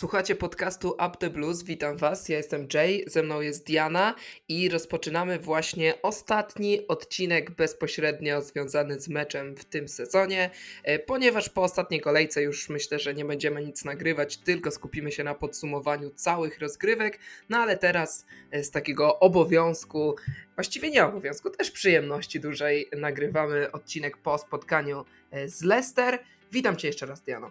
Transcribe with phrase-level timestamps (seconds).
[0.00, 1.62] Słuchacie podcastu Up the Blues.
[1.62, 2.28] Witam Was.
[2.28, 4.14] Ja jestem Jay, ze mną jest Diana
[4.48, 10.50] i rozpoczynamy właśnie ostatni odcinek bezpośrednio związany z meczem w tym sezonie,
[10.84, 15.24] e, ponieważ po ostatniej kolejce już myślę, że nie będziemy nic nagrywać, tylko skupimy się
[15.24, 17.18] na podsumowaniu całych rozgrywek.
[17.48, 20.16] No ale teraz e, z takiego obowiązku,
[20.54, 26.18] właściwie nie obowiązku, też przyjemności dużej nagrywamy odcinek po spotkaniu e, z Leicester.
[26.52, 27.50] Witam Cię jeszcze raz, Diano.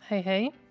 [0.00, 0.62] Hej, hej.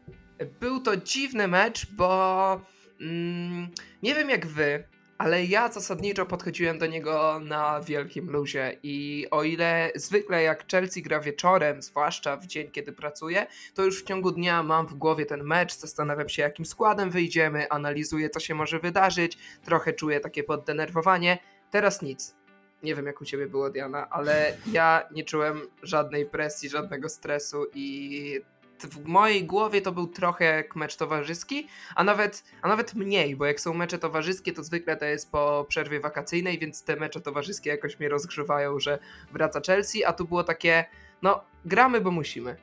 [0.59, 2.61] Był to dziwny mecz, bo
[3.01, 3.67] mm,
[4.03, 4.83] nie wiem jak wy,
[5.17, 11.01] ale ja zasadniczo podchodziłem do niego na wielkim luzie i o ile zwykle jak Chelsea
[11.01, 15.25] gra wieczorem, zwłaszcza w dzień kiedy pracuję, to już w ciągu dnia mam w głowie
[15.25, 20.43] ten mecz, zastanawiam się jakim składem wyjdziemy, analizuję co się może wydarzyć, trochę czuję takie
[20.43, 21.37] poddenerwowanie.
[21.71, 22.35] Teraz nic.
[22.83, 27.65] Nie wiem jak u ciebie było Diana, ale ja nie czułem żadnej presji, żadnego stresu
[27.73, 28.41] i
[28.87, 33.45] w mojej głowie to był trochę jak mecz towarzyski, a nawet, a nawet mniej, bo
[33.45, 37.69] jak są mecze towarzyskie, to zwykle to jest po przerwie wakacyjnej, więc te mecze towarzyskie
[37.69, 38.99] jakoś mnie rozgrzewają, że
[39.31, 40.85] wraca Chelsea, a tu było takie,
[41.21, 42.55] no gramy, bo musimy.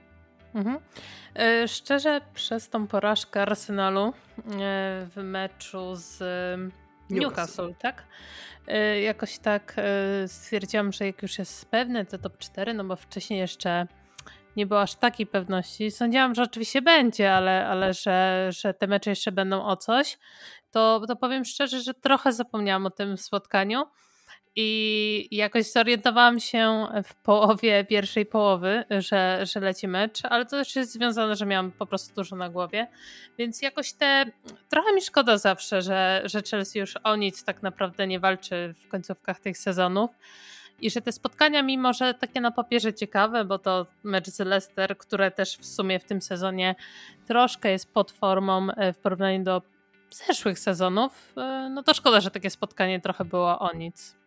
[0.54, 0.78] Mhm.
[1.34, 4.12] E, szczerze, przez tą porażkę Arsenalu e,
[5.16, 6.18] w meczu z
[7.10, 8.04] Newcastle, Newcastle tak?
[8.66, 9.76] E, jakoś tak
[10.26, 13.86] stwierdziłam, że jak już jest pewne te top 4, no bo wcześniej jeszcze
[14.58, 15.90] nie było aż takiej pewności.
[15.90, 20.18] Sądziłam, że oczywiście będzie, ale, ale że, że te mecze jeszcze będą o coś,
[20.70, 23.84] to, to powiem szczerze, że trochę zapomniałam o tym spotkaniu.
[24.60, 30.76] I jakoś zorientowałam się w połowie pierwszej połowy, że, że leci mecz, ale to też
[30.76, 32.86] jest związane, że miałam po prostu dużo na głowie.
[33.38, 34.24] Więc jakoś te.
[34.68, 38.88] Trochę mi szkoda zawsze, że, że Chelsea już o nic tak naprawdę nie walczy w
[38.88, 40.10] końcówkach tych sezonów.
[40.80, 44.98] I że te spotkania, mimo że takie na papierze ciekawe, bo to mecz z Leicester,
[44.98, 46.74] które też w sumie w tym sezonie
[47.26, 49.62] troszkę jest pod formą e, w porównaniu do
[50.26, 54.18] zeszłych sezonów, e, no to szkoda, że takie spotkanie trochę było o nic.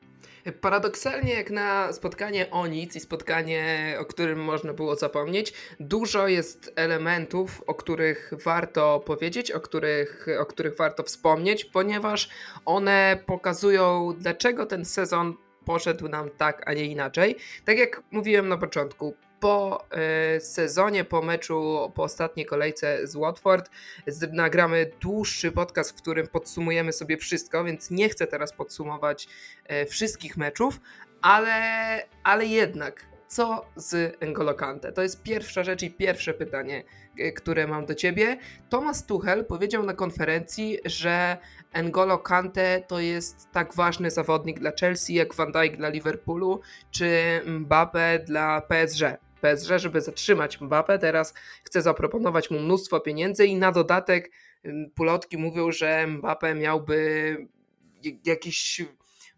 [0.61, 6.73] Paradoksalnie, jak na spotkanie o nic i spotkanie, o którym można było zapomnieć, dużo jest
[6.75, 12.29] elementów, o których warto powiedzieć, o których, o których warto wspomnieć, ponieważ
[12.65, 15.35] one pokazują, dlaczego ten sezon
[15.65, 17.35] poszedł nam tak, a nie inaczej.
[17.65, 19.85] Tak jak mówiłem na początku, po
[20.37, 23.69] y, sezonie, po meczu, po ostatniej kolejce z Watford
[24.31, 29.27] nagramy dłuższy podcast, w którym podsumujemy sobie wszystko, więc nie chcę teraz podsumować
[29.71, 30.79] y, wszystkich meczów,
[31.21, 31.53] ale,
[32.23, 34.91] ale jednak co z N'Golo Kante?
[34.91, 36.83] To jest pierwsza rzecz i pierwsze pytanie,
[37.35, 38.37] które mam do ciebie.
[38.69, 41.37] Thomas Tuchel powiedział na konferencji, że
[41.73, 46.61] N'Golo Kante to jest tak ważny zawodnik dla Chelsea jak Van Dijk dla Liverpoolu
[46.91, 49.01] czy Mbappe dla PSG.
[49.41, 54.31] PSG, żeby zatrzymać Mbappe, teraz chce zaproponować mu mnóstwo pieniędzy i na dodatek
[54.95, 57.37] pulotki mówią, że Mbappe miałby
[58.25, 58.81] jakiś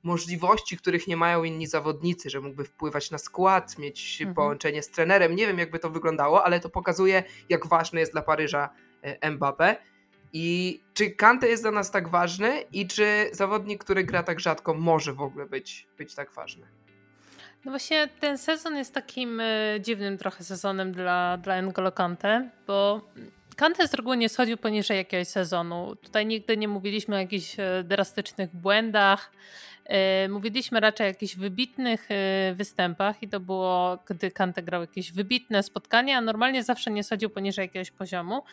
[0.03, 4.36] możliwości, których nie mają inni zawodnicy, że mógłby wpływać na skład, mieć mhm.
[4.36, 5.36] połączenie z trenerem.
[5.36, 8.69] Nie wiem, jakby to wyglądało, ale to pokazuje, jak ważny jest dla Paryża
[9.02, 9.75] e, Mbappé.
[10.34, 14.74] I czy Kante jest dla nas tak ważny i czy zawodnik, który gra tak rzadko,
[14.74, 16.68] może w ogóle być, być tak ważny?
[17.66, 23.02] No właśnie ten sezon jest takim e, dziwnym trochę sezonem dla, dla N'Golo Kante, bo
[23.56, 25.96] Kante z reguły nie schodził poniżej jakiegoś sezonu.
[25.96, 29.31] Tutaj nigdy nie mówiliśmy o jakichś e, drastycznych błędach,
[30.29, 35.63] mówiliśmy raczej o jakichś wybitnych e, występach i to było, gdy Kante grał jakieś wybitne
[35.63, 38.43] spotkania, a normalnie zawsze nie sadził poniżej jakiegoś poziomu.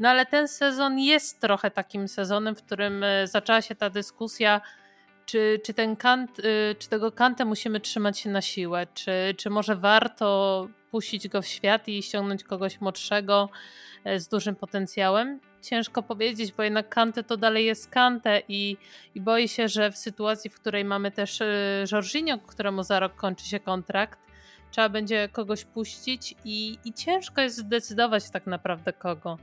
[0.00, 4.60] No ale ten sezon jest trochę takim sezonem, w którym e, zaczęła się ta dyskusja,
[5.28, 6.40] czy, czy, ten kant,
[6.78, 11.46] czy tego Kantę musimy trzymać się na siłę, czy, czy może warto puścić go w
[11.46, 13.48] świat i ściągnąć kogoś młodszego
[14.16, 18.76] z dużym potencjałem, ciężko powiedzieć, bo jednak Kante to dalej jest Kante i,
[19.14, 23.14] i boję się, że w sytuacji, w której mamy też y, Jorginho, któremu za rok
[23.14, 24.18] kończy się kontrakt,
[24.70, 29.38] trzeba będzie kogoś puścić i, i ciężko jest zdecydować tak naprawdę kogo.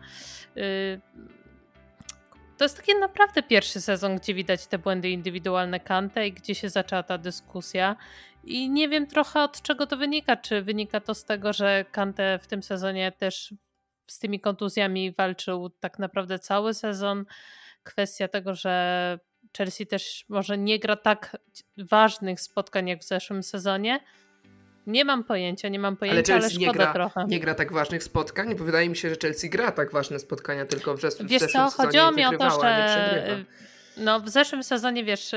[0.57, 1.01] Y,
[2.57, 6.69] to jest taki naprawdę pierwszy sezon, gdzie widać te błędy indywidualne Kante i gdzie się
[6.69, 7.95] zaczęła ta dyskusja.
[8.43, 10.37] I nie wiem trochę od czego to wynika.
[10.37, 13.53] Czy wynika to z tego, że Kante w tym sezonie też
[14.07, 17.25] z tymi kontuzjami walczył tak naprawdę cały sezon.
[17.83, 19.19] Kwestia tego, że
[19.57, 21.37] Chelsea też może nie gra tak
[21.77, 23.99] ważnych spotkań jak w zeszłym sezonie.
[24.87, 27.25] Nie mam pojęcia, nie mam pojęcia, ale, Chelsea ale szkoda nie gra, trochę.
[27.27, 30.65] nie gra tak ważnych spotkań, bo wydaje mi się, że Chelsea gra tak ważne spotkania,
[30.65, 33.45] tylko w, zeszłym, wiesz w co, chodziło mi o to, że
[33.97, 35.31] no, w zeszłym sezonie, wiesz,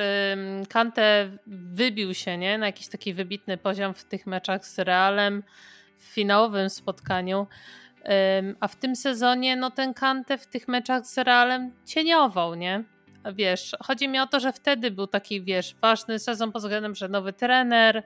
[0.68, 5.42] Kante wybił się nie, na jakiś taki wybitny poziom w tych meczach z Realem
[5.98, 7.46] w finałowym spotkaniu.
[8.60, 12.84] A w tym sezonie, no ten Kante w tych meczach z Realem cieniował, nie?
[13.34, 17.08] Wiesz, chodzi mi o to, że wtedy był taki, wiesz, ważny sezon pod względem, że
[17.08, 18.02] nowy trener,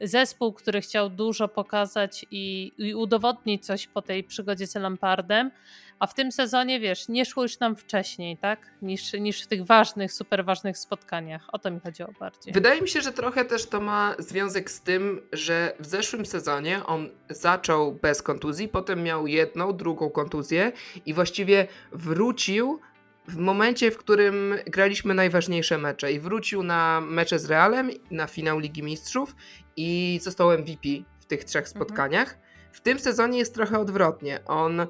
[0.00, 5.50] zespół, który chciał dużo pokazać i, i udowodnić coś po tej przygodzie z Lampardem,
[5.98, 8.70] a w tym sezonie, wiesz, nie szło już nam wcześniej, tak?
[8.82, 11.48] Niż, niż w tych ważnych, super ważnych spotkaniach.
[11.52, 12.52] O to mi chodziło bardziej.
[12.52, 16.84] Wydaje mi się, że trochę też to ma związek z tym, że w zeszłym sezonie
[16.86, 20.72] on zaczął bez kontuzji, potem miał jedną, drugą kontuzję
[21.06, 22.80] i właściwie wrócił
[23.28, 28.58] w momencie, w którym graliśmy najważniejsze mecze i wrócił na mecze z Realem, na finał
[28.58, 29.36] Ligi Mistrzów
[29.76, 30.88] i został MVP
[31.20, 31.76] w tych trzech mhm.
[31.76, 32.38] spotkaniach.
[32.72, 34.44] W tym sezonie jest trochę odwrotnie.
[34.46, 34.86] On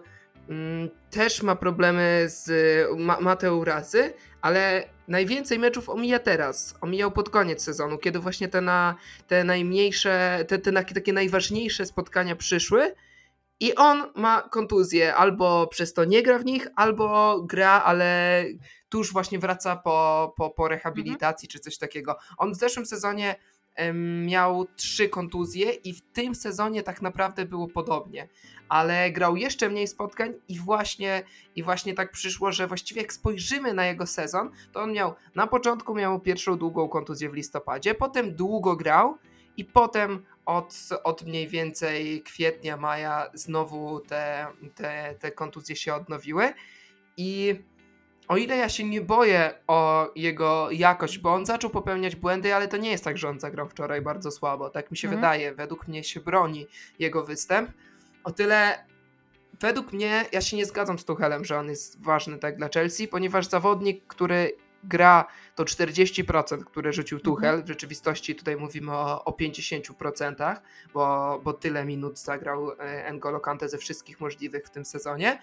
[0.48, 2.50] mm, też ma problemy z
[2.98, 6.74] ma, ma te urazy, ale najwięcej meczów omija teraz.
[6.80, 8.94] Omijał pod koniec sezonu, kiedy właśnie te, na,
[9.26, 12.94] te najmniejsze, te, te takie najważniejsze spotkania przyszły
[13.60, 18.44] i on ma kontuzję, albo przez to nie gra w nich, albo gra, ale
[18.88, 21.52] tuż właśnie wraca po, po, po rehabilitacji mhm.
[21.52, 22.16] czy coś takiego.
[22.38, 23.36] On w zeszłym sezonie
[24.26, 28.28] miał trzy kontuzje i w tym sezonie tak naprawdę było podobnie,
[28.68, 31.22] ale grał jeszcze mniej spotkań i właśnie,
[31.56, 35.46] i właśnie tak przyszło, że właściwie jak spojrzymy na jego sezon, to on miał na
[35.46, 39.18] początku miał pierwszą długą kontuzję w listopadzie, potem długo grał
[39.56, 46.52] i potem od, od mniej więcej kwietnia, maja znowu te, te, te kontuzje się odnowiły
[47.16, 47.60] i
[48.28, 52.68] o ile ja się nie boję o jego jakość, bo on zaczął popełniać błędy, ale
[52.68, 54.70] to nie jest tak, że on zagrał wczoraj bardzo słabo.
[54.70, 55.20] Tak mi się mhm.
[55.20, 55.54] wydaje.
[55.54, 56.66] Według mnie się broni
[56.98, 57.70] jego występ.
[58.24, 58.86] O tyle
[59.60, 63.08] według mnie, ja się nie zgadzam z Tuchelem, że on jest ważny tak dla Chelsea,
[63.08, 64.52] ponieważ zawodnik, który
[64.88, 67.24] gra to 40%, które rzucił mhm.
[67.24, 70.56] Tuchel, w rzeczywistości tutaj mówimy o, o 50%,
[70.94, 75.38] bo, bo tyle minut zagrał e, N'Golo Kante ze wszystkich możliwych w tym sezonie.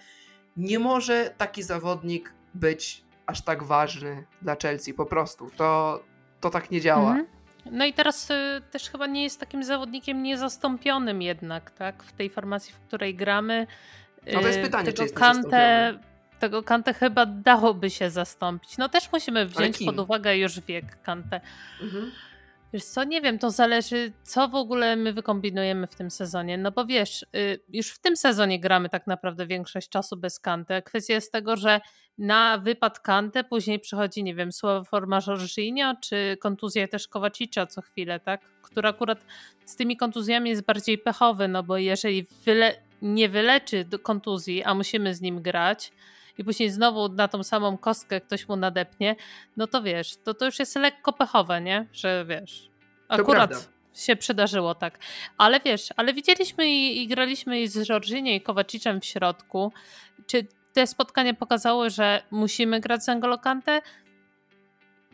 [0.56, 5.50] Nie może taki zawodnik być aż tak ważny dla Chelsea, po prostu.
[5.56, 6.02] To,
[6.40, 7.10] to tak nie działa.
[7.10, 7.26] Mhm.
[7.70, 12.02] No i teraz y, też chyba nie jest takim zawodnikiem niezastąpionym jednak, tak?
[12.02, 13.66] W tej formacji, w której gramy.
[14.32, 15.98] No to jest y, pytanie, czy jest Kante,
[16.38, 18.78] tego Kantę chyba dałoby się zastąpić.
[18.78, 21.40] No też musimy wziąć pod uwagę już wiek Kantę.
[21.82, 22.10] Mhm.
[22.74, 26.58] Wiesz co, nie wiem, to zależy, co w ogóle my wykombinujemy w tym sezonie.
[26.58, 30.82] No bo wiesz, y, już w tym sezonie gramy tak naprawdę większość czasu bez Kantę.
[30.82, 31.80] Kwestia jest tego, że
[32.18, 37.82] na wypad Kantę później przychodzi, nie wiem, słowa forma Jorginho, czy kontuzja też Kowacicza co
[37.82, 38.40] chwilę, tak?
[38.62, 39.24] Który akurat
[39.64, 45.14] z tymi kontuzjami jest bardziej pechowy, no bo jeżeli wyle nie wyleczy kontuzji, a musimy
[45.14, 45.92] z nim grać,
[46.38, 49.16] i później znowu na tą samą kostkę ktoś mu nadepnie,
[49.56, 51.86] no to wiesz, to, to już jest lekko pechowe, nie?
[51.92, 52.68] Że wiesz,
[53.08, 54.98] akurat się przydarzyło tak.
[55.38, 59.72] Ale wiesz, ale widzieliśmy i, i graliśmy i z Georginie i Kowaciczem w środku.
[60.26, 63.82] Czy te spotkania pokazały, że musimy grać z Angolo Kante?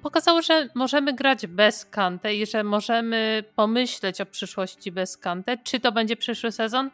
[0.02, 5.58] Pokazało, że możemy grać bez Kante i że możemy pomyśleć o przyszłości bez Kante.
[5.64, 6.90] Czy to będzie przyszły sezon?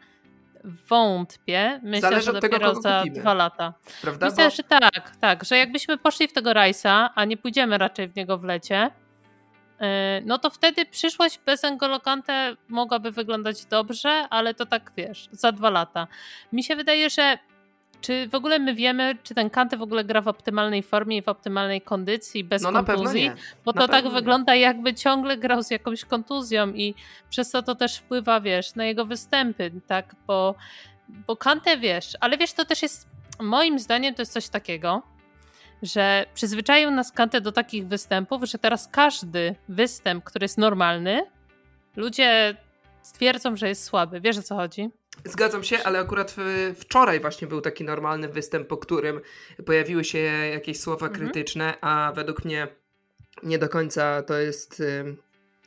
[0.63, 1.79] Wątpię.
[1.83, 3.19] Myślę, Zależy że dopiero tego, za kupimy.
[3.21, 3.73] dwa lata.
[4.01, 4.29] Prawda?
[4.29, 4.55] Myślę, Bo...
[4.55, 8.37] że tak, tak, że jakbyśmy poszli w tego Rajsa, a nie pójdziemy raczej w niego
[8.37, 9.85] w lecie, y,
[10.25, 15.51] no to wtedy przyszłość bez N'Golo Kante mogłaby wyglądać dobrze, ale to tak wiesz, za
[15.51, 16.07] dwa lata.
[16.53, 17.37] Mi się wydaje, że
[18.01, 21.21] czy w ogóle my wiemy, czy ten Kante w ogóle gra w optymalnej formie i
[21.21, 23.31] w optymalnej kondycji, bez no, kontuzji?
[23.65, 26.95] Bo to tak wygląda, jakby ciągle grał z jakąś kontuzją i
[27.29, 30.15] przez to to też wpływa, wiesz, na jego występy, tak?
[30.27, 30.55] Bo,
[31.09, 33.07] bo Kante, wiesz, ale wiesz, to też jest,
[33.39, 35.03] moim zdaniem to jest coś takiego,
[35.83, 41.21] że przyzwyczaił nas Kante do takich występów, że teraz każdy występ, który jest normalny,
[41.95, 42.55] ludzie
[43.01, 44.21] stwierdzą, że jest słaby.
[44.21, 44.89] Wiesz o co chodzi?
[45.25, 46.35] Zgadzam się, ale akurat
[46.75, 49.21] wczoraj właśnie był taki normalny występ, po którym
[49.65, 50.17] pojawiły się
[50.51, 51.25] jakieś słowa mhm.
[51.25, 52.67] krytyczne, a według mnie
[53.43, 54.83] nie do końca to jest.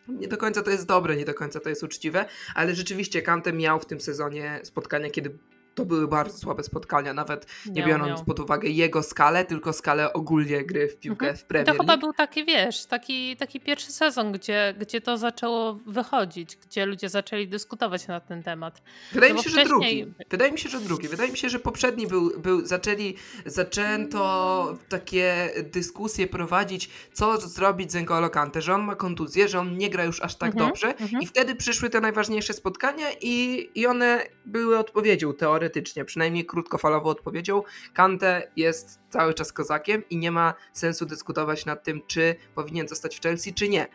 [0.08, 3.52] Nie do końca to jest dobre, nie do końca to jest uczciwe, ale rzeczywiście Kante
[3.52, 5.38] miał w tym sezonie spotkania, kiedy
[5.74, 8.24] to były bardzo słabe spotkania, nawet nie miał, biorąc miał.
[8.24, 11.36] pod uwagę jego skalę, tylko skalę ogólnie gry w piłkę mhm.
[11.36, 11.78] w Premier League.
[11.78, 16.86] To chyba był taki, wiesz, taki, taki pierwszy sezon, gdzie, gdzie to zaczęło wychodzić, gdzie
[16.86, 18.82] ludzie zaczęli dyskutować na ten temat.
[19.12, 19.66] Wydaje no mi się, wcześniej...
[19.66, 20.14] że drugi.
[20.30, 21.08] Wydaje mi się, że drugi.
[21.08, 23.14] Wydaje mi się, że poprzedni był, był zaczęli,
[23.46, 29.78] zaczęto takie dyskusje prowadzić, co zrobić z N'Golo Kante, że on ma kontuzję, że on
[29.78, 30.68] nie gra już aż tak mhm.
[30.68, 31.22] dobrze mhm.
[31.22, 37.10] i wtedy przyszły te najważniejsze spotkania i, i one były odpowiedzią teoretycznie teoretycznie, przynajmniej krótkofalowo
[37.10, 37.62] odpowiedzią,
[37.92, 43.18] Kante jest cały czas kozakiem i nie ma sensu dyskutować nad tym, czy powinien zostać
[43.18, 43.86] w Chelsea, czy nie.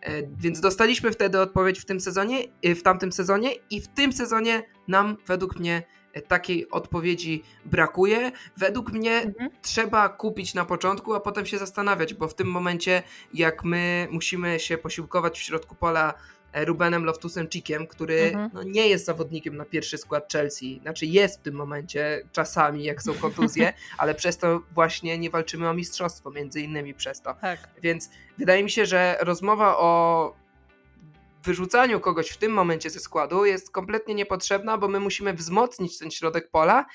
[0.00, 4.12] E, więc dostaliśmy wtedy odpowiedź w tym sezonie, e, w tamtym sezonie i w tym
[4.12, 5.82] sezonie nam według mnie
[6.28, 8.32] takiej odpowiedzi brakuje.
[8.56, 9.50] Według mnie mhm.
[9.62, 13.02] trzeba kupić na początku, a potem się zastanawiać, bo w tym momencie,
[13.34, 18.50] jak my musimy się posiłkować w środku pola e, Rubenem Loftusem Chikiem, który mhm.
[18.52, 20.78] no, nie jest zawodnikiem na pierwszy skład Chelsea.
[20.82, 25.68] Znaczy jest w tym momencie czasami, jak są kontuzje, ale przez to właśnie nie walczymy
[25.68, 27.34] o mistrzostwo, między innymi przez to.
[27.34, 27.68] Tak.
[27.82, 30.34] Więc wydaje mi się, że rozmowa o
[31.44, 36.10] wyrzucaniu kogoś w tym momencie ze składu jest kompletnie niepotrzebna, bo my musimy wzmocnić ten
[36.10, 36.86] środek pola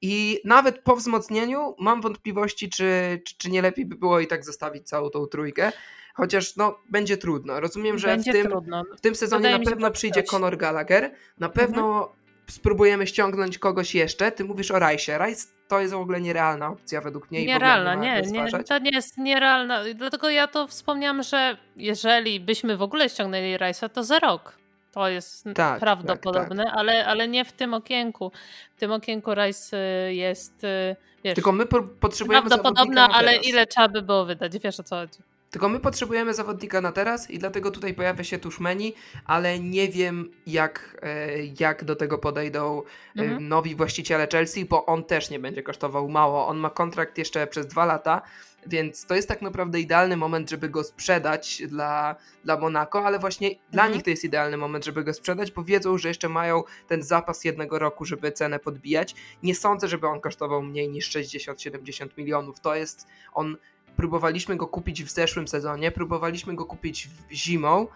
[0.00, 4.44] i nawet po wzmocnieniu mam wątpliwości, czy, czy, czy nie lepiej by było i tak
[4.44, 5.72] zostawić całą tą trójkę.
[6.14, 7.60] Chociaż no, będzie trudno.
[7.60, 8.48] Rozumiem, że w tym,
[8.96, 11.10] w tym sezonie Wydaje na pewno przyjdzie Conor Gallagher.
[11.38, 14.32] Na pewno mhm spróbujemy ściągnąć kogoś jeszcze.
[14.32, 15.18] Ty mówisz o Rajsie.
[15.18, 17.46] Rajs to jest w ogóle nierealna opcja według mnie.
[17.46, 19.82] Nierealna, nie, nie, to nie jest nierealna.
[19.94, 24.52] Dlatego ja to wspomniałam, że jeżeli byśmy w ogóle ściągnęli Rajsa, to za rok.
[24.92, 26.80] To jest tak, prawdopodobne, tak, tak.
[26.80, 28.32] Ale, ale nie w tym okienku.
[28.76, 29.76] W tym okienku Rice
[30.08, 30.64] y, jest.
[30.64, 32.48] Y, wiesz, Tylko my po potrzebujemy.
[32.48, 34.58] Prawdopodobna, ale ile trzeba by było wydać?
[34.58, 35.18] Wiesz o co chodzi.
[35.52, 38.94] Tylko my potrzebujemy zawodnika na teraz i dlatego tutaj pojawia się tuż menu,
[39.24, 41.28] ale nie wiem jak, e,
[41.60, 42.82] jak do tego podejdą
[43.18, 43.48] e, mhm.
[43.48, 46.46] nowi właściciele Chelsea, bo on też nie będzie kosztował mało.
[46.46, 48.22] On ma kontrakt jeszcze przez dwa lata,
[48.66, 53.48] więc to jest tak naprawdę idealny moment, żeby go sprzedać dla, dla Monaco, ale właśnie
[53.48, 53.66] mhm.
[53.72, 57.02] dla nich to jest idealny moment, żeby go sprzedać, bo wiedzą, że jeszcze mają ten
[57.02, 59.14] zapas jednego roku, żeby cenę podbijać.
[59.42, 62.60] Nie sądzę, żeby on kosztował mniej niż 60-70 milionów.
[62.60, 63.56] To jest on
[63.96, 67.86] próbowaliśmy go kupić w zeszłym sezonie, próbowaliśmy go kupić zimą,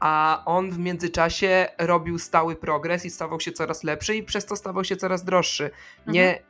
[0.00, 4.56] a on w międzyczasie robił stały progres i stawał się coraz lepszy i przez to
[4.56, 5.70] stawał się coraz droższy.
[6.06, 6.46] Nie, mhm.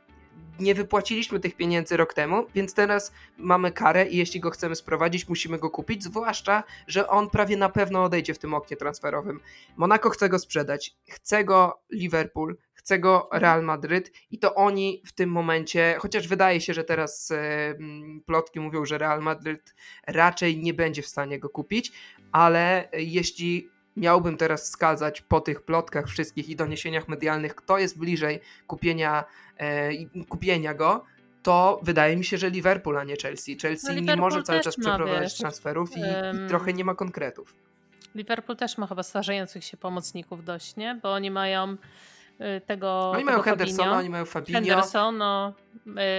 [0.59, 5.29] nie wypłaciliśmy tych pieniędzy rok temu, więc teraz mamy karę i jeśli go chcemy sprowadzić,
[5.29, 9.39] musimy go kupić, zwłaszcza, że on prawie na pewno odejdzie w tym oknie transferowym.
[9.77, 15.11] Monaco chce go sprzedać, chce go Liverpool, chce go Real Madryt i to oni w
[15.11, 17.75] tym momencie, chociaż wydaje się, że teraz e,
[18.25, 19.75] plotki mówią, że Real Madryt
[20.07, 21.91] raczej nie będzie w stanie go kupić,
[22.31, 28.39] ale jeśli miałbym teraz wskazać po tych plotkach wszystkich i doniesieniach medialnych, kto jest bliżej
[28.67, 29.23] kupienia,
[29.57, 29.89] e,
[30.29, 31.05] kupienia go,
[31.43, 33.57] to wydaje mi się, że Liverpool, a nie Chelsea.
[33.61, 37.55] Chelsea no, nie może cały czas przeprowadzać transferów i, um, i, trochę nie ma konkretów.
[38.15, 40.99] Liverpool też ma chyba starzejących się pomocników dość, nie?
[41.03, 41.77] Bo oni mają
[42.65, 43.11] tego.
[43.11, 44.59] Oni mają Hendersona, oni mają Fabinho.
[44.59, 45.53] Hendersona,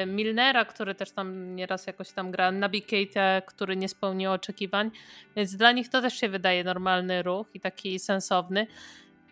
[0.02, 4.90] y, Milnera, który też tam nieraz jakoś tam gra, Nabi Keita, który nie spełnił oczekiwań,
[5.36, 8.66] więc dla nich to też się wydaje normalny ruch i taki sensowny.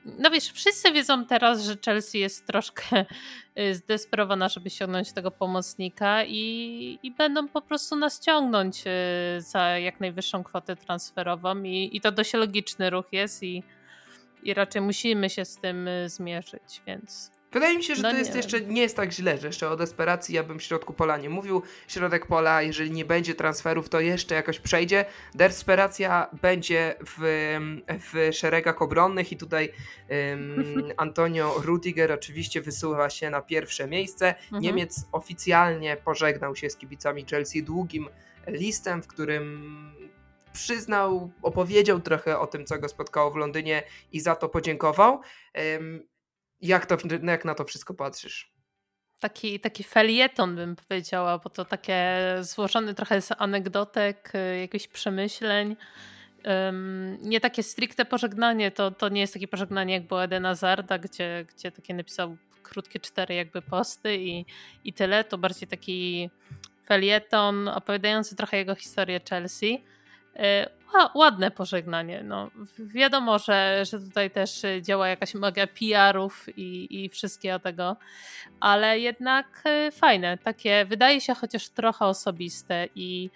[0.04, 3.04] No wiesz, wszyscy wiedzą teraz, że Chelsea jest troszkę
[3.58, 8.84] y, zdesperowana, żeby ściągnąć tego pomocnika i, i będą po prostu nas ciągnąć
[9.38, 13.62] za jak najwyższą kwotę transferową i, i to dość logiczny ruch jest i
[14.42, 17.30] i raczej musimy się z tym y, zmierzyć, więc.
[17.52, 19.76] Wydaje mi się, że no to jest jeszcze nie jest tak źle, że jeszcze o
[19.76, 21.62] desperacji ja bym w środku pola nie mówił.
[21.88, 25.04] Środek pola, jeżeli nie będzie transferów, to jeszcze jakoś przejdzie.
[25.34, 27.20] Desperacja będzie w,
[27.88, 29.72] w szeregach obronnych i tutaj
[30.30, 30.64] um,
[30.96, 34.34] Antonio Rudiger oczywiście wysuwa się na pierwsze miejsce.
[34.34, 34.62] Mhm.
[34.62, 38.08] Niemiec oficjalnie pożegnał się z kibicami Chelsea długim
[38.46, 40.11] listem, w którym
[40.52, 43.82] przyznał, opowiedział trochę o tym, co go spotkało w Londynie
[44.12, 45.20] i za to podziękował.
[46.60, 48.52] Jak, to, jak na to wszystko patrzysz?
[49.20, 55.76] Taki, taki felieton bym powiedziała, bo to takie złożone trochę z anegdotek, y, jakichś przemyśleń.
[56.44, 60.98] Um, nie takie stricte pożegnanie, to, to nie jest takie pożegnanie jak było Edena Zarda,
[60.98, 64.46] gdzie, gdzie takie napisał krótkie cztery jakby posty i,
[64.84, 65.24] i tyle.
[65.24, 66.30] To bardziej taki
[66.86, 69.84] felieton opowiadający trochę jego historię Chelsea.
[70.36, 70.70] E,
[71.14, 72.22] ładne pożegnanie.
[72.24, 77.96] No, wiadomo, że, że tutaj też działa jakaś magia PR-ów i, i wszystkiego tego,
[78.60, 83.30] ale jednak e, fajne, takie wydaje się chociaż trochę osobiste i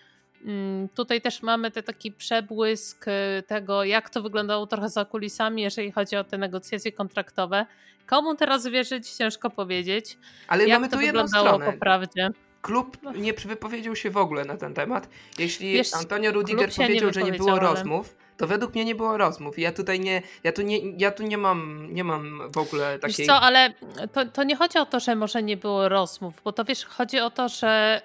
[0.45, 5.62] mm, Tutaj też mamy te taki przebłysk e, tego, jak to wyglądało trochę za kulisami,
[5.62, 7.67] jeżeli chodzi o te negocjacje kontraktowe.
[8.07, 10.19] Komu teraz wierzyć, ciężko powiedzieć.
[10.49, 11.73] Ale jak mamy to tu wyglądało stronę.
[11.73, 12.31] po prawdzie
[12.66, 13.12] klub no.
[13.12, 15.08] nie wypowiedział się w ogóle na ten temat.
[15.38, 19.16] Jeśli Wiesz, Antonio Rudiger powiedział, nie że nie było rozmów, to według mnie nie było
[19.16, 19.58] rozmów.
[19.58, 23.16] Ja tutaj nie, ja tu nie, ja tu nie mam, nie mam w ogóle takiej...
[23.16, 23.75] Wiesz co, ale
[24.12, 27.18] to, to nie chodzi o to, że może nie było rozmów, bo to wiesz, chodzi
[27.18, 28.02] o to, że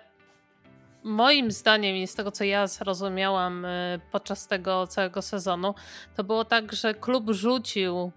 [1.04, 5.76] moim zdaniem i z tego, co ja zrozumiałam y, podczas tego całego sezonu,
[6.16, 8.12] to było tak, że klub rzucił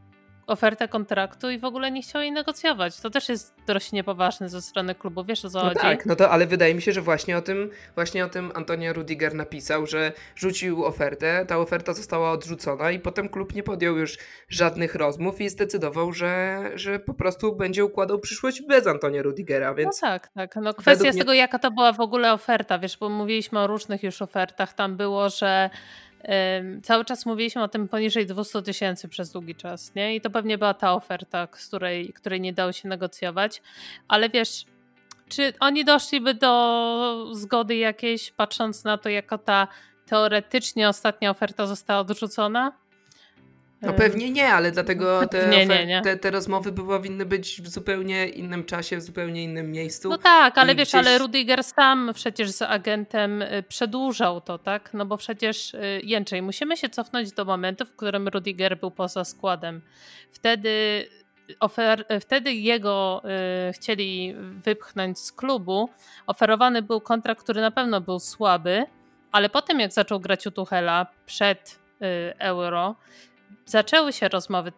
[0.46, 3.00] ofertę kontraktu i w ogóle nie chciał jej negocjować.
[3.00, 5.80] To też jest dość niepoważne ze strony klubu, wiesz o co no chodzi?
[5.80, 8.92] Tak, no to ale wydaje mi się, że właśnie o tym właśnie o tym Antonio
[8.92, 14.18] Rudiger napisał, że rzucił ofertę, ta oferta została odrzucona i potem klub nie podjął już
[14.48, 20.02] żadnych rozmów i zdecydował, że, że po prostu będzie układał przyszłość bez Antonia Rudigera, więc...
[20.02, 20.56] No tak, tak.
[20.56, 21.18] No kwestia mnie...
[21.18, 24.96] tego, jaka to była w ogóle oferta, wiesz, bo mówiliśmy o różnych już ofertach, tam
[24.96, 25.70] było, że
[26.82, 30.16] Cały czas mówiliśmy o tym poniżej 200 tysięcy przez długi czas, nie?
[30.16, 33.62] I to pewnie była ta oferta, z której, której nie dało się negocjować.
[34.08, 34.64] Ale wiesz,
[35.28, 39.68] czy oni doszliby do zgody jakiejś, patrząc na to, jako ta
[40.06, 42.72] teoretycznie ostatnia oferta została odrzucona?
[43.86, 46.02] No pewnie nie, ale dlatego te, nie, nie, nie.
[46.02, 50.08] te, te rozmowy powinny być w zupełnie innym czasie, w zupełnie innym miejscu.
[50.08, 50.94] No tak, ale wiesz, gdzieś...
[50.94, 54.90] ale Rudiger sam przecież z agentem y, przedłużał to, tak?
[54.94, 59.24] No bo przecież y, Jęczej, musimy się cofnąć do momentu, w którym Rudiger był poza
[59.24, 59.82] składem.
[60.30, 61.04] Wtedy
[61.60, 63.22] Ofer wtedy jego
[63.68, 65.88] y, chcieli wypchnąć z klubu.
[66.26, 68.86] Oferowany był kontrakt, który na pewno był słaby,
[69.32, 72.96] ale potem jak zaczął grać u Tuchela przed y, Euro,
[73.66, 74.72] zaczęły się rozmowy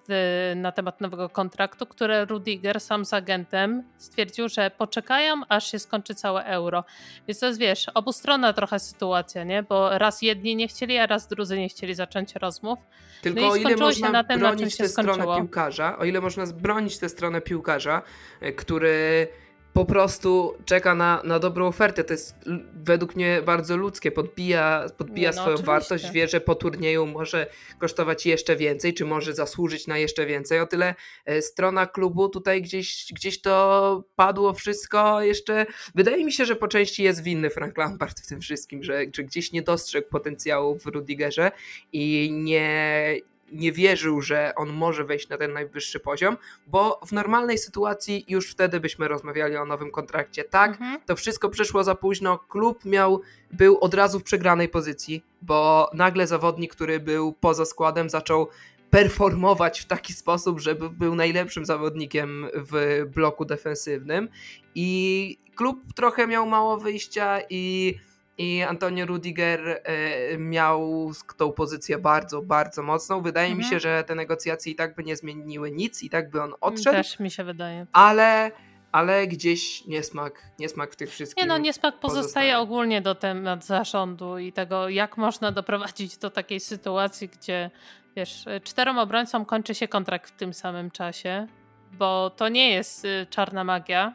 [0.52, 5.78] y, na temat nowego kontraktu, które Rudiger sam z agentem stwierdził, że poczekają, aż się
[5.78, 6.85] skończy całe euro.
[7.28, 9.62] Więc to jest, wiesz, obustronna trochę sytuacja, nie?
[9.62, 12.78] Bo raz jedni nie chcieli, a raz drudzy nie chcieli zacząć rozmów.
[13.23, 16.99] Tylko no o ile można na tym, bronić tę stronę piłkarza, o ile można bronić
[16.99, 18.02] tę stronę piłkarza,
[18.42, 19.28] y, który
[19.76, 22.04] po prostu czeka na, na dobrą ofertę.
[22.04, 22.35] To jest
[22.75, 24.12] według mnie bardzo ludzkie.
[24.12, 25.66] Podbija, podbija no, swoją oczywiście.
[25.66, 27.47] wartość, wie, że po turnieju może
[27.78, 30.61] kosztować jeszcze więcej, czy może zasłużyć na jeszcze więcej.
[30.61, 35.66] O tyle e, strona klubu tutaj gdzieś, gdzieś to padło wszystko jeszcze.
[35.95, 39.25] Wydaje mi się, że po części jest winny Frank Lampard w tym wszystkim, że, że
[39.25, 41.50] gdzieś nie dostrzegł potencjału w Rudigerze
[41.92, 43.16] i nie
[43.53, 46.37] nie wierzył, że on może wejść na ten najwyższy poziom,
[46.67, 50.45] bo w normalnej sytuacji już wtedy byśmy rozmawiali o nowym kontrakcie.
[50.45, 51.00] Tak, mhm.
[51.07, 52.38] to wszystko przyszło za późno.
[52.38, 53.21] Klub miał,
[53.53, 58.49] był od razu w przegranej pozycji, bo nagle zawodnik, który był poza składem, zaczął
[58.91, 64.28] performować w taki sposób, żeby był najlepszym zawodnikiem w bloku defensywnym
[64.75, 67.95] i klub trochę miał mało wyjścia i
[68.38, 73.22] i Antonio Rudiger e, miał tą pozycję bardzo, bardzo mocną.
[73.22, 73.58] Wydaje mhm.
[73.58, 76.54] mi się, że te negocjacje i tak by nie zmieniły nic i tak by on
[76.60, 76.96] odszedł.
[76.96, 77.86] Też mi się wydaje.
[77.92, 78.50] Ale,
[78.92, 81.44] ale gdzieś niesmak, niesmak w tych wszystkich.
[81.44, 86.60] Nie no, niesmak pozostaje ogólnie do temat zarządu i tego, jak można doprowadzić do takiej
[86.60, 87.70] sytuacji, gdzie
[88.16, 91.46] wiesz, czterem obrońcom kończy się kontrakt w tym samym czasie,
[91.92, 94.14] bo to nie jest y, czarna magia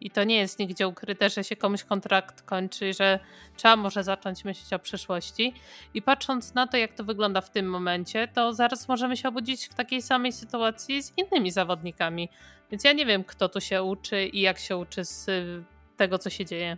[0.00, 3.18] i to nie jest nigdzie ukryte, że się komuś kontrakt kończy, że
[3.56, 5.54] trzeba może zacząć myśleć o przyszłości.
[5.94, 9.66] I patrząc na to, jak to wygląda w tym momencie, to zaraz możemy się obudzić
[9.66, 12.28] w takiej samej sytuacji z innymi zawodnikami.
[12.70, 15.64] Więc ja nie wiem, kto tu się uczy i jak się uczy z y,
[15.96, 16.76] tego, co się dzieje.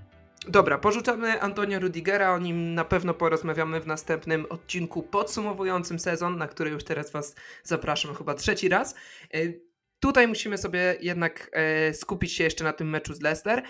[0.49, 6.49] Dobra, porzucamy Antonia Rudigera, o nim na pewno porozmawiamy w następnym odcinku podsumowującym sezon, na
[6.49, 8.95] który już teraz Was zapraszam chyba trzeci raz.
[10.01, 13.63] Tutaj musimy sobie jednak e, skupić się jeszcze na tym meczu z Leicester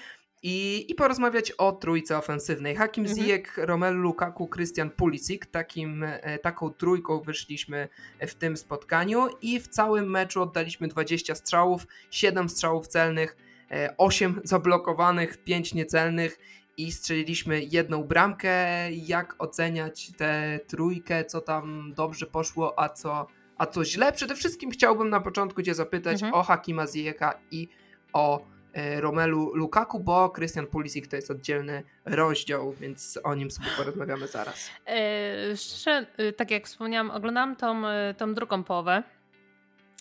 [0.43, 2.77] i, i porozmawiać o trójce ofensywnej.
[2.77, 3.23] Hakim mhm.
[3.23, 5.43] Ziyech, Romelu Lukaku, Christian Pulisic.
[5.51, 7.89] Takim, e, taką trójką wyszliśmy
[8.21, 13.37] w tym spotkaniu i w całym meczu oddaliśmy 20 strzałów, 7 strzałów celnych,
[13.71, 16.39] e, 8 zablokowanych, 5 niecelnych
[16.77, 18.57] i strzeliliśmy jedną bramkę.
[18.93, 23.27] Jak oceniać tę trójkę, co tam dobrze poszło, a co
[23.61, 24.13] a co źle?
[24.13, 26.35] Przede wszystkim chciałbym na początku Cię zapytać mhm.
[26.35, 27.69] o Hakima Ziyeka i
[28.13, 33.69] o e, Romelu Lukaku, bo Christian Pulisic to jest oddzielny rozdział, więc o nim sobie
[33.77, 34.71] porozmawiamy zaraz.
[34.87, 39.03] E, szczerze, y, tak jak wspomniałam, oglądałam tą, y, tą drugą połowę.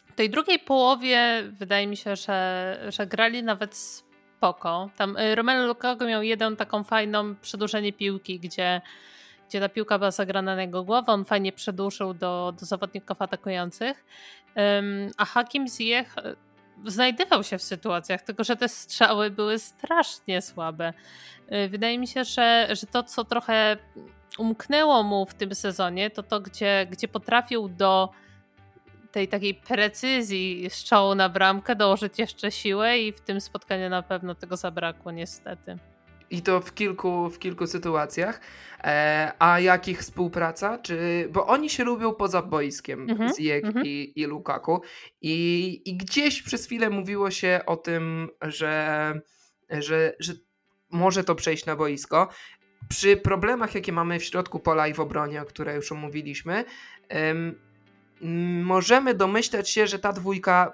[0.05, 4.89] W tej drugiej połowie wydaje mi się, że, że grali nawet spoko.
[4.97, 8.81] Tam y, Romelu Lukaku miał jedną taką fajną przedłużenie piłki, gdzie
[9.49, 14.05] gdzie ta piłka była zagrana na jego głowę, on fajnie przedłużył do, do zawodników atakujących,
[15.17, 16.35] a Hakim Ziyech e,
[16.85, 20.93] znajdował się w sytuacjach, tylko że te strzały były strasznie słabe.
[21.47, 23.77] E, wydaje mi się, że, że to, co trochę
[24.37, 28.09] umknęło mu w tym sezonie, to to, gdzie, gdzie potrafił do
[29.11, 34.35] tej takiej precyzji strzału na bramkę dołożyć jeszcze siłę i w tym spotkaniu na pewno
[34.35, 35.77] tego zabrakło niestety.
[36.31, 38.41] I to w kilku, w kilku sytuacjach.
[38.83, 40.77] E, a jakich współpraca?
[40.77, 43.85] Czy, bo oni się lubią poza boiskiem, mm Ziyech mm -hmm.
[43.85, 44.81] i, i Lukaku.
[45.21, 49.13] I, I gdzieś przez chwilę mówiło się o tym, że,
[49.69, 50.33] że, że
[50.91, 52.29] może to przejść na boisko.
[52.89, 56.65] Przy problemach, jakie mamy w środku pola i w obronie, o które już omówiliśmy,
[58.63, 60.73] możemy domyślać się, że ta dwójka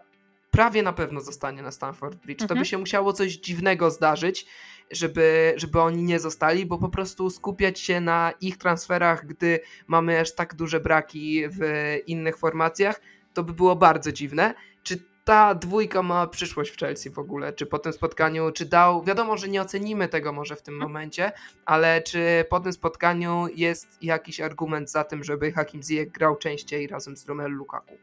[0.56, 2.41] prawie na pewno zostanie na Stanford Bridge.
[2.41, 2.48] Mhm.
[2.48, 2.65] To by mhm.
[2.65, 4.46] się musiało coś dziwnego zdarzyć,
[4.91, 10.20] żeby, żeby oni nie zostali, bo po prostu skupiać się na ich transferach, gdy mamy
[10.20, 11.60] aż tak duże braki w
[12.08, 13.02] innych formacjach,
[13.34, 14.54] to by było bardzo dziwne.
[14.84, 17.54] Czy ta dwójka ma przyszłość w Chelsea w ogóle?
[17.54, 20.91] Czy po tym spotkaniu, czy dał, wiadomo, że nie ocenimy tego może w tym mhm.
[20.91, 21.32] momencie,
[21.65, 26.88] ale czy po tym spotkaniu jest jakiś argument za tym, żeby Hakim Ziyech grał częściej
[26.88, 27.98] razem z Romelu Lukaku?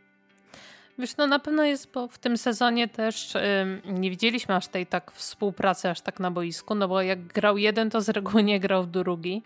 [0.99, 3.35] Wiesz, no na pewno jest, bo w tym sezonie też
[3.85, 7.91] nie widzieliśmy aż tej tak współpracy, aż tak na boisku, no bo jak grał jeden,
[7.91, 9.43] to z reguły nie grał w drugi.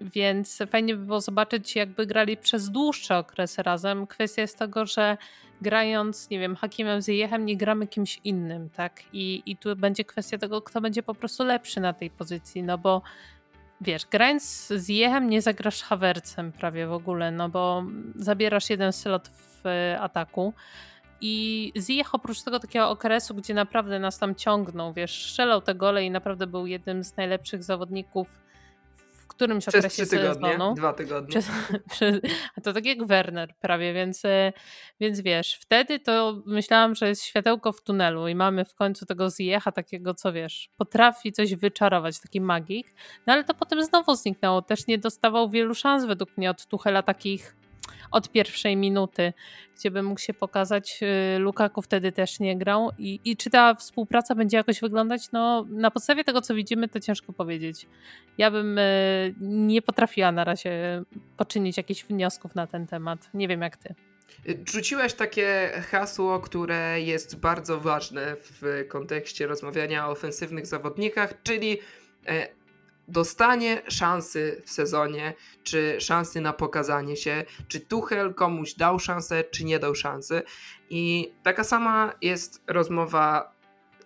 [0.00, 4.06] więc fajnie by było zobaczyć, jakby grali przez dłuższe okresy razem.
[4.06, 5.16] Kwestia jest tego, że
[5.60, 9.02] grając, nie wiem, Hakimem Zjechem nie gramy kimś innym, tak?
[9.12, 12.78] I, I tu będzie kwestia tego, kto będzie po prostu lepszy na tej pozycji, no
[12.78, 13.02] bo
[13.80, 17.84] wiesz, grając z Jechem nie zagrasz Hawercem prawie w ogóle, no bo
[18.14, 19.64] zabierasz jeden slot w
[20.00, 20.54] ataku.
[21.20, 26.04] I Ziyech oprócz tego takiego okresu, gdzie naprawdę nas tam ciągnął, wiesz, strzelał te gole
[26.04, 28.45] i naprawdę był jednym z najlepszych zawodników
[29.26, 30.74] którymś Przez okresie trzy tygodnie, sezonu.
[30.74, 31.28] Dwa tygodnie.
[31.28, 31.50] Przez,
[31.92, 32.20] przez,
[32.62, 34.52] to tak jak Werner prawie, więc, e,
[35.00, 39.30] więc wiesz, wtedy to myślałam, że jest światełko w tunelu i mamy w końcu tego
[39.30, 42.94] zjecha takiego, co wiesz, potrafi coś wyczarować, taki magik,
[43.26, 44.62] no ale to potem znowu zniknęło.
[44.62, 47.56] Też nie dostawał wielu szans według mnie od Tuchela takich
[48.10, 49.32] od pierwszej minuty,
[49.76, 51.00] gdzie by mógł się pokazać.
[51.02, 52.90] Y, Lukaku wtedy też nie grał.
[52.98, 55.32] I, I czy ta współpraca będzie jakoś wyglądać?
[55.32, 57.86] No, na podstawie tego, co widzimy, to ciężko powiedzieć.
[58.38, 61.02] Ja bym y, nie potrafiła na razie
[61.36, 63.30] poczynić jakichś wniosków na ten temat.
[63.34, 63.94] Nie wiem jak ty.
[64.72, 71.78] Rzuciłeś takie hasło, które jest bardzo ważne w kontekście rozmawiania o ofensywnych zawodnikach, czyli
[72.26, 72.48] e,
[73.08, 79.64] dostanie szansy w sezonie, czy szansy na pokazanie się, czy Tuchel komuś dał szansę, czy
[79.64, 80.42] nie dał szansy.
[80.90, 83.52] I taka sama jest rozmowa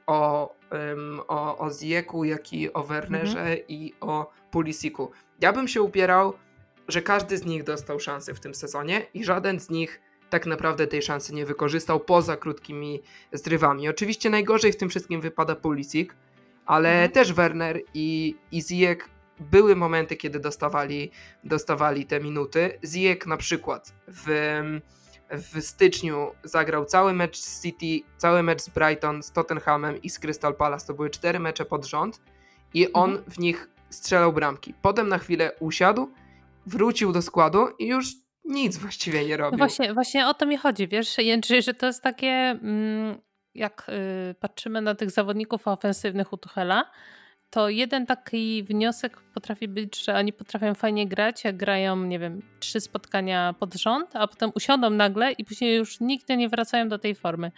[0.07, 3.59] o, um, o, o Zieku, jak i o Wernerze mhm.
[3.69, 5.11] i o Pulisiku.
[5.41, 6.35] Ja bym się upierał,
[6.89, 10.87] że każdy z nich dostał szansę w tym sezonie i żaden z nich tak naprawdę
[10.87, 13.89] tej szansy nie wykorzystał poza krótkimi zrywami.
[13.89, 16.11] Oczywiście najgorzej w tym wszystkim wypada Pulisic,
[16.67, 17.11] ale mhm.
[17.11, 19.09] też Werner i, i Ziyech
[19.41, 21.11] były momenty, kiedy dostawali,
[21.45, 22.79] dostawali te minuty.
[22.85, 24.61] Ziyech na przykład w,
[25.31, 30.19] w styczniu zagrał cały mecz z City, cały mecz z Brighton, z Tottenhamem i z
[30.19, 30.87] Crystal Palace.
[30.87, 32.21] To były cztery mecze pod rząd
[32.75, 33.31] i on mhm.
[33.31, 34.75] w nich strzelał bramki.
[34.83, 36.11] Potem na chwilę usiadł,
[36.67, 38.07] wrócił do składu i już
[38.45, 39.59] nic właściwie nie robił.
[39.59, 42.29] No właśnie, właśnie o to mi chodzi, wiesz, Jędrzej, że to jest takie...
[42.63, 43.87] Mm jak
[44.31, 46.91] y, patrzymy na tych zawodników ofensywnych u Tuchela,
[47.51, 52.43] to jeden taki wniosek potrafi być, że oni potrafią fajnie grać, jak grają, nie wiem,
[52.61, 56.99] trzy spotkania pod rząd, a potem usiądą nagle i później już nigdy nie wracają do
[56.99, 57.53] tej formy.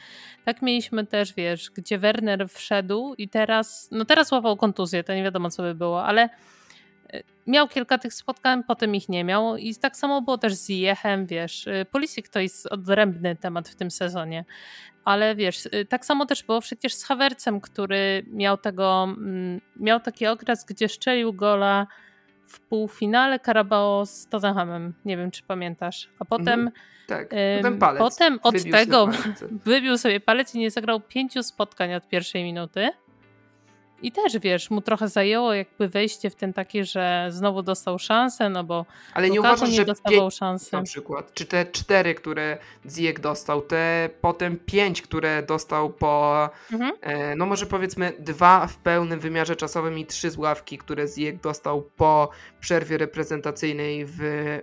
[0.44, 5.22] Tak mieliśmy też, wiesz, gdzie Werner wszedł i teraz, no teraz łapał kontuzję, to nie
[5.22, 6.28] wiadomo co by było, ale
[7.46, 9.56] miał kilka tych spotkań, potem ich nie miał.
[9.56, 13.74] I tak samo było też z Jechem, wiesz, y, Polisik to jest odrębny temat w
[13.74, 14.44] tym sezonie,
[15.04, 20.00] ale wiesz, y, tak samo też było przecież z Hawercem, który miał tego, mm, miał
[20.00, 21.86] taki okres, gdzie szczelił gola
[22.46, 26.72] w półfinale Carabao z Tottenhamem, nie wiem czy pamiętasz, a potem mhm,
[27.06, 29.08] tak, potem, palec, potem od tego
[29.66, 32.90] wybił sobie palec i nie zagrał pięciu spotkań od pierwszej minuty
[34.02, 38.48] i też wiesz, mu trochę zajęło jakby wejście w ten taki, że znowu dostał szansę,
[38.48, 40.76] no bo Ale nie uważasz, nie że dostawał szansy.
[40.76, 42.58] Na przykład, czy te cztery, które
[42.90, 46.92] Ziyech dostał, te potem pięć, które dostał po, mhm.
[47.00, 51.40] e, no może powiedzmy dwa w pełnym wymiarze czasowym i trzy z ławki, które Ziyech
[51.40, 52.28] dostał po
[52.60, 54.20] przerwie reprezentacyjnej w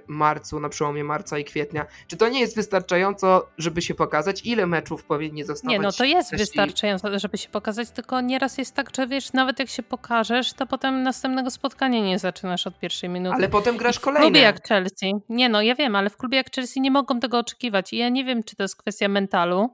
[0.07, 1.85] marcu, na przełomie marca i kwietnia.
[2.07, 5.69] Czy to nie jest wystarczająco, żeby się pokazać, ile meczów powinni zostać?
[5.69, 9.59] Nie, no to jest wystarczająco, żeby się pokazać, tylko nieraz jest tak, że wiesz, nawet
[9.59, 13.35] jak się pokażesz, to potem następnego spotkania nie zaczynasz od pierwszej minuty.
[13.35, 14.27] Ale potem grasz kolejne.
[14.27, 15.15] W klubie jak Chelsea.
[15.29, 17.93] Nie no, ja wiem, ale w klubie jak Chelsea nie mogą tego oczekiwać.
[17.93, 19.69] I ja nie wiem, czy to jest kwestia mentalu,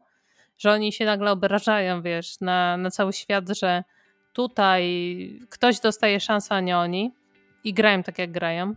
[0.58, 3.84] że oni się nagle obrażają, wiesz, na, na cały świat, że
[4.34, 7.12] tutaj ktoś dostaje szansę, a nie oni
[7.63, 8.74] i grają tak, jak grają.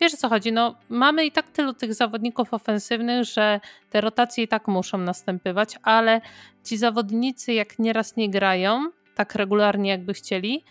[0.00, 0.52] Wiesz o co chodzi?
[0.52, 5.78] No, mamy i tak tylu tych zawodników ofensywnych, że te rotacje i tak muszą następywać,
[5.82, 6.20] ale
[6.64, 10.64] ci zawodnicy, jak nieraz nie grają, tak regularnie, jakby chcieli,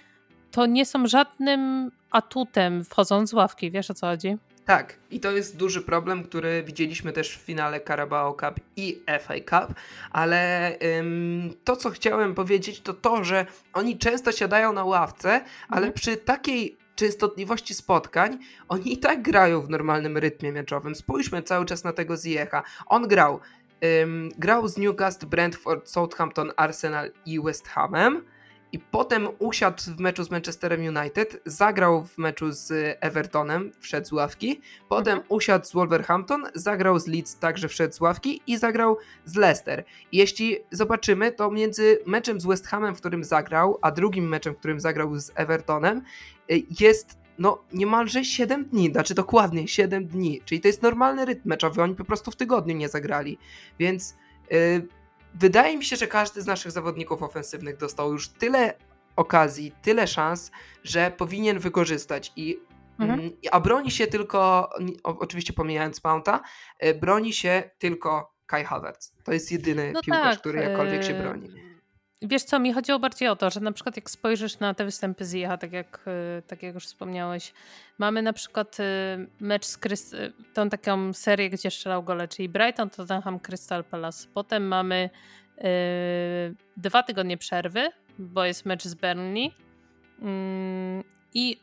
[0.51, 3.71] to nie są żadnym atutem wchodząc z ławki.
[3.71, 4.37] Wiesz o co chodzi?
[4.65, 9.33] Tak, i to jest duży problem, który widzieliśmy też w finale Carabao Cup i FA
[9.33, 9.75] Cup,
[10.11, 15.87] ale ym, to, co chciałem powiedzieć, to to, że oni często siadają na ławce, ale
[15.87, 15.93] mhm.
[15.93, 18.37] przy takiej częstotliwości spotkań,
[18.69, 20.95] oni i tak grają w normalnym rytmie meczowym.
[20.95, 22.63] Spójrzmy cały czas na tego Ziecha.
[22.85, 23.39] On grał.
[24.01, 28.21] Um, grał z Newcastle, Brentford, Southampton, Arsenal i West Hamem
[28.75, 34.11] i potem usiadł w meczu z Manchesterem United, zagrał w meczu z Evertonem, wszedł z
[34.11, 35.25] ławki, potem mhm.
[35.29, 39.83] usiadł z Wolverhampton, zagrał z Leeds, także wszedł z ławki i zagrał z Leicester.
[40.11, 44.57] Jeśli zobaczymy, to między meczem z West Hamem, w którym zagrał, a drugim meczem, w
[44.57, 46.01] którym zagrał z Evertonem,
[46.51, 51.49] y, jest no niemalże 7 dni, znaczy dokładnie 7 dni, czyli to jest normalny rytm
[51.49, 53.37] meczowy, oni po prostu w tygodniu nie zagrali,
[53.79, 54.15] więc...
[54.51, 54.87] Yy,
[55.39, 58.73] wydaje mi się, że każdy z naszych zawodników ofensywnych dostał już tyle
[59.15, 60.51] okazji, tyle szans,
[60.83, 62.59] że powinien wykorzystać i
[62.99, 63.19] mhm.
[63.19, 64.69] Mm, a broni się tylko,
[65.03, 66.41] oczywiście pomijając Mounta,
[66.79, 69.11] e, broni się tylko Kai Havertz.
[69.23, 71.64] To jest jedyny no piłkarz, tak, który jakkolwiek się e, broni.
[72.27, 75.25] Wiesz co, mi chodziło bardziej o to, że na przykład jak spojrzysz na te występy
[75.25, 77.53] Ziecha, tak jak, e, tak jak już wspomniałeś,
[77.97, 78.77] mamy na przykład
[79.39, 80.15] mecz z Kryst
[80.53, 84.27] tą taką serię, gdzie strzelał gole, czyli Brighton, Tottenham, Crystal Palace.
[84.33, 85.09] Potem mamy
[86.77, 91.59] dwa tygodnie przerwy, bo jest mecz z Burnley yy, i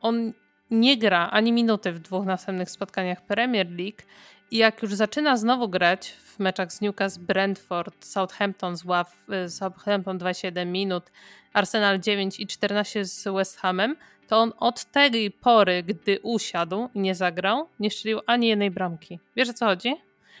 [0.00, 0.32] on
[0.70, 4.02] nie gra ani minuty w dwóch następnych spotkaniach Premier League
[4.50, 9.50] i jak już zaczyna znowu grać w meczach z Newcastle, Brentford, Southampton z ław, y,
[9.50, 11.04] Southampton 27 minut,
[11.52, 13.96] Arsenal 9 i 14 z West Hamem,
[14.28, 19.18] to on od tej pory, gdy usiadł i nie zagrał, nie strzelił ani jednej bramki.
[19.36, 19.94] Wiesz o co chodzi?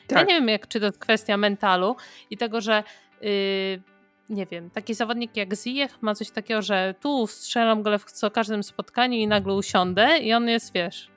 [0.06, 0.18] Tak.
[0.18, 1.96] Ja nie wiem, jak, czy to kwestia mentalu
[2.30, 2.84] i tego, że
[3.20, 3.82] yy,
[4.30, 8.30] nie wiem, taki zawodnik jak Ziyech ma coś takiego, że tu strzelam go w co
[8.30, 11.10] każdym spotkaniu i nagle usiądę i on jest, wiesz,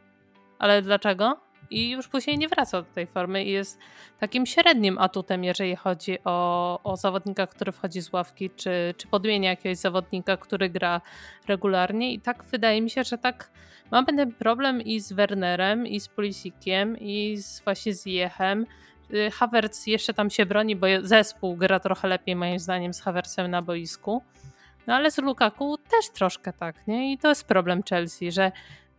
[0.60, 1.51] ale dlaczego?
[1.72, 3.80] I już później nie wraca do tej formy i jest
[4.20, 9.50] takim średnim atutem, jeżeli chodzi o, o zawodnika, który wchodzi z ławki, czy, czy podmienia
[9.50, 11.02] jakiegoś zawodnika, który gra
[11.48, 12.14] regularnie.
[12.14, 13.52] I tak wydaje mi się, że tak
[13.92, 18.66] mamy ten problem i z Wernerem, i z Pulisikiem, i z właśnie z Jechem.
[19.14, 23.52] Y, Havertz jeszcze tam się broni, bo zespół gra trochę lepiej moim zdaniem z Havertzem
[23.52, 24.24] na boisku.
[24.88, 27.14] No ale z Lukaku też troszkę tak, nie?
[27.14, 28.52] I to jest problem Chelsea, że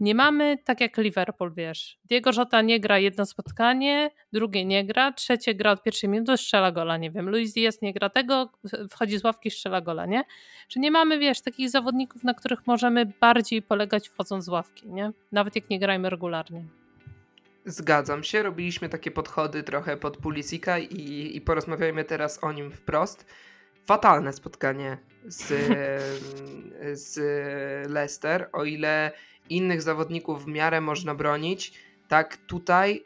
[0.03, 5.13] nie mamy, tak jak Liverpool, wiesz, Diego Jota nie gra jedno spotkanie, drugie nie gra,
[5.13, 8.53] trzecie gra od pierwszej minuty, strzela gola, nie wiem, Luis Diaz nie gra tego,
[8.91, 10.25] wchodzi z ławki, strzela gola, nie?
[10.69, 15.13] Czy nie mamy, wiesz, takich zawodników, na których możemy bardziej polegać wchodząc z ławki, nie?
[15.33, 16.65] Nawet jak nie grajmy regularnie.
[17.65, 23.27] Zgadzam się, robiliśmy takie podchody trochę pod Pulisika i, i porozmawiajmy teraz o nim wprost.
[23.87, 25.53] Fatalne spotkanie z,
[27.09, 27.19] z
[27.91, 29.13] Leicester, o ile
[29.51, 31.73] innych zawodników w miarę można bronić,
[32.09, 33.05] tak tutaj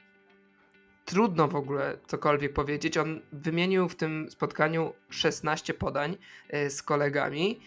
[1.05, 2.99] trudno w ogóle cokolwiek powiedzieć.
[2.99, 6.17] On wymienił w tym spotkaniu 16 podań
[6.49, 7.61] e, z kolegami.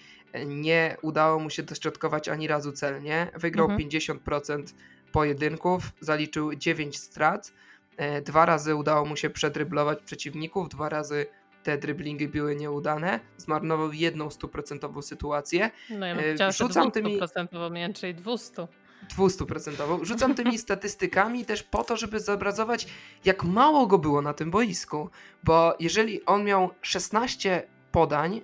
[0.46, 3.32] Nie udało mu się dośrodkować ani razu celnie.
[3.36, 3.90] Wygrał mhm.
[3.90, 4.64] 50%
[5.12, 7.54] pojedynków, zaliczył 9 strat.
[7.98, 11.26] E, dwa razy udało mu się przedryblować przeciwników, dwa razy
[11.70, 13.20] te driblingi były nieudane.
[13.38, 15.72] Zmarnował jedną stuprocentową sytuację.
[15.90, 17.20] No ja bym e, Rzucam tymi...
[17.94, 18.68] czyli 200.
[19.18, 20.06] 200%.
[20.06, 22.88] Rzucam tymi statystykami też po to, żeby zobrazować,
[23.26, 25.10] jak mało go było na tym boisku.
[25.44, 28.42] Bo jeżeli on miał 16 podań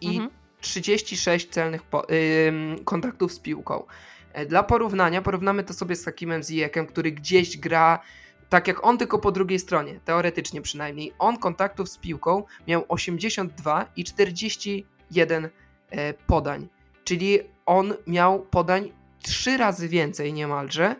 [0.00, 0.30] i mhm.
[0.60, 3.86] 36 celnych po, yy, kontaktów z piłką.
[4.32, 8.00] E, dla porównania, porównamy to sobie z takim Zijekiem, który gdzieś gra
[8.48, 11.12] tak jak on, tylko po drugiej stronie, teoretycznie przynajmniej.
[11.18, 15.48] On kontaktów z piłką miał 82 i 41
[15.90, 16.68] e, podań.
[17.04, 20.96] Czyli on miał podań trzy razy więcej niemalże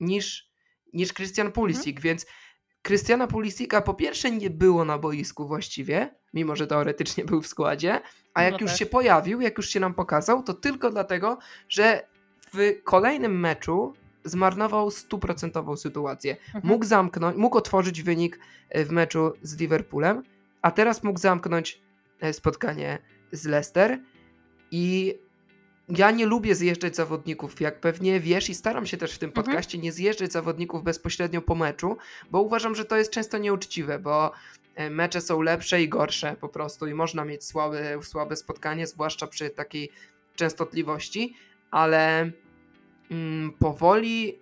[0.00, 0.50] niż,
[0.92, 2.02] niż Christian Pulisic, hmm.
[2.02, 2.26] więc
[2.86, 8.00] Christiana Pulisika po pierwsze nie było na boisku właściwie, mimo że teoretycznie był w składzie,
[8.34, 8.78] a jak no już tak.
[8.78, 12.08] się pojawił, jak już się nam pokazał, to tylko dlatego, że
[12.54, 16.36] w kolejnym meczu zmarnował stuprocentową sytuację.
[16.46, 16.66] Mhm.
[16.66, 20.22] Mógł zamknąć, mógł otworzyć wynik e, w meczu z Liverpoolem,
[20.62, 21.80] a teraz mógł zamknąć
[22.20, 22.98] e, spotkanie
[23.32, 23.98] z Leicester
[24.70, 25.14] i
[25.88, 29.44] ja nie lubię zjeżdżać zawodników, jak pewnie wiesz, i staram się też w tym mhm.
[29.44, 31.96] podcaście nie zjeżdżać zawodników bezpośrednio po meczu,
[32.30, 34.32] bo uważam, że to jest często nieuczciwe, bo
[34.74, 39.26] e, mecze są lepsze i gorsze po prostu i można mieć słabe, słabe spotkanie, zwłaszcza
[39.26, 39.90] przy takiej
[40.34, 41.36] częstotliwości,
[41.70, 42.32] ale
[43.12, 44.38] mm, powoli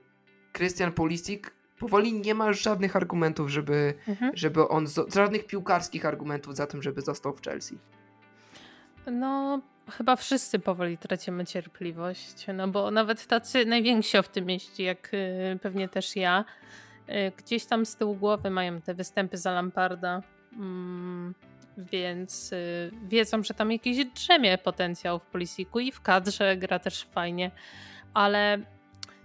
[0.52, 1.42] Christian Pulisic
[1.80, 4.36] powoli nie ma już żadnych argumentów, żeby, mhm.
[4.36, 7.78] żeby on, żadnych piłkarskich argumentów za tym, żeby został w Chelsea.
[9.06, 15.88] No, chyba wszyscy powoli tracimy cierpliwość, no bo nawet tacy najwięksi optymiści, jak y, pewnie
[15.88, 16.44] też ja,
[17.08, 21.34] y, gdzieś tam z tyłu głowy mają te występy za Lamparda, mm,
[21.78, 27.04] więc y, wiedzą, że tam jakiś drzemie potencjał w Polisiku i w kadrze gra też
[27.04, 27.50] fajnie,
[28.14, 28.58] ale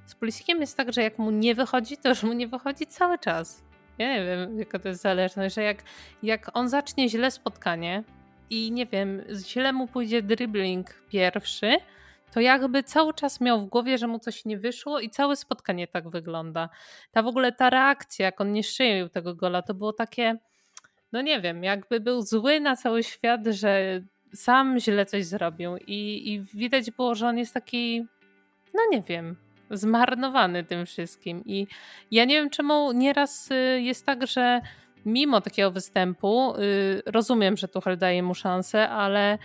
[0.06, 3.20] z Pulisikiem jest tak, że jak mu nie wychodzi, to już mu nie wychodzi cały
[3.20, 3.64] czas.
[3.98, 5.84] Ja nie wiem, jaka to jest zależność, że jak,
[6.24, 8.04] jak on zacznie źle spotkanie
[8.50, 11.78] i nie wiem, źle mu pójdzie dribbling pierwszy,
[12.34, 15.88] to jakby cały czas miał w głowie, że mu coś nie wyszło i całe spotkanie
[15.88, 16.70] tak wygląda.
[17.12, 20.38] Ta w ogóle ta reakcja, jak on nie strzelił tego gola, to było takie,
[21.12, 24.02] no nie wiem, jakby był zły na cały świat, że
[24.34, 28.06] sam źle coś zrobił i, i widać było, że on jest taki,
[28.76, 29.36] no nie wiem,
[29.72, 31.44] zmarnowany tym wszystkim.
[31.46, 31.68] I
[32.12, 34.62] ja nie wiem, czemu nieraz y, jest tak, że
[35.06, 39.38] mimo takiego występu, y, rozumiem, że Tuchel daje mu szansę, ale,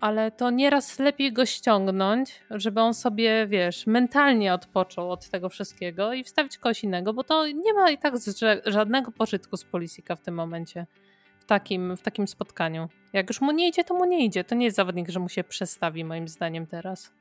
[0.00, 6.12] ale to nieraz lepiej go ściągnąć, żeby on sobie, wiesz, mentalnie odpoczął od tego wszystkiego
[6.12, 8.14] i wstawić kogoś innego, bo to nie ma i tak
[8.66, 10.86] żadnego pożytku z Polisika w tym momencie.
[11.38, 12.88] W takim, w takim spotkaniu.
[13.12, 14.44] Jak już mu nie idzie, to mu nie idzie.
[14.44, 17.12] To nie jest zawodnik, że mu się przestawi, moim zdaniem, teraz.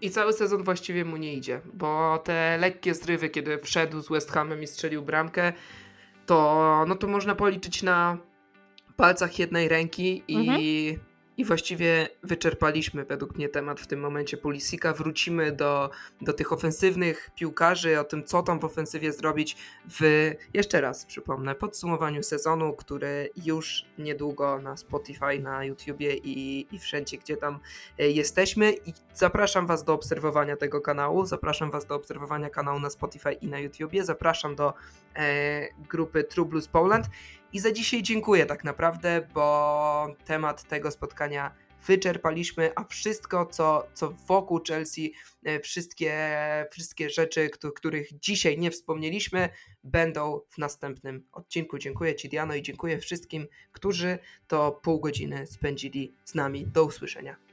[0.00, 4.30] I cały sezon właściwie mu nie idzie, bo te lekkie zrywy, kiedy wszedł z West
[4.30, 5.52] Hamem i strzelił bramkę,
[6.26, 8.18] to, no to można policzyć na
[8.96, 11.07] palcach jednej ręki i mhm.
[11.38, 14.92] I właściwie wyczerpaliśmy według mnie temat w tym momencie Pulisika.
[14.92, 19.56] Wrócimy do, do tych ofensywnych piłkarzy, o tym, co tam w ofensywie zrobić
[20.00, 26.78] w, jeszcze raz przypomnę, podsumowaniu sezonu, który już niedługo na Spotify, na YouTubie i, i
[26.78, 27.58] wszędzie, gdzie tam
[27.98, 28.72] e, jesteśmy.
[28.72, 33.46] I zapraszam Was do obserwowania tego kanału, zapraszam Was do obserwowania kanału na Spotify i
[33.46, 34.74] na YouTubie, zapraszam do
[35.16, 37.06] e, grupy True Blues Poland.
[37.52, 41.54] I za dzisiaj dziękuję tak naprawdę, bo temat tego spotkania
[41.86, 46.14] wyczerpaliśmy, a wszystko, co, co wokół Chelsea, e, wszystkie,
[46.70, 49.48] wszystkie rzeczy, których dzisiaj nie wspomnieliśmy,
[49.84, 51.78] będą w następnym odcinku.
[51.78, 56.66] Dziękuję Ci, Diano, i dziękuję wszystkim, którzy to pół godziny spędzili z nami.
[56.66, 57.47] Do usłyszenia.